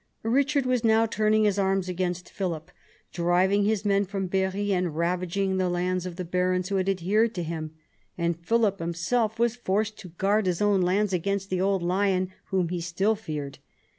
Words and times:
Eichard 0.25 0.65
was 0.65 0.83
now 0.83 1.05
turning 1.05 1.43
his 1.43 1.59
arms 1.59 1.87
against 1.87 2.27
Philip, 2.31 2.71
driving 3.13 3.65
his 3.65 3.85
men 3.85 4.03
from 4.03 4.25
Berry 4.25 4.73
and 4.73 4.95
ravaging 4.97 5.57
the 5.57 5.69
lands 5.69 6.07
of 6.07 6.15
the 6.15 6.25
barons 6.25 6.69
who 6.69 6.77
had 6.77 6.89
adhered 6.89 7.35
to 7.35 7.43
him; 7.43 7.75
and 8.17 8.43
Philip 8.43 8.79
himself 8.79 9.37
was 9.37 9.55
forced 9.55 9.99
to 9.99 10.07
guard 10.09 10.47
his 10.47 10.59
own 10.59 10.81
lands 10.81 11.13
against 11.13 11.51
"the 11.51 11.61
old 11.61 11.83
lion," 11.83 12.33
whom 12.45 12.69
he 12.69 12.81
still 12.81 13.13
feared. 13.13 13.59